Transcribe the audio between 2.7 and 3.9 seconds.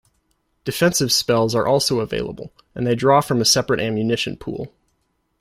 and they draw from a separate